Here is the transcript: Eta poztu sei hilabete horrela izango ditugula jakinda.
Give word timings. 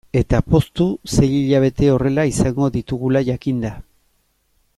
Eta 0.19 0.37
poztu 0.53 0.87
sei 1.15 1.29
hilabete 1.41 1.91
horrela 1.97 2.25
izango 2.33 2.71
ditugula 2.79 3.23
jakinda. 3.31 3.75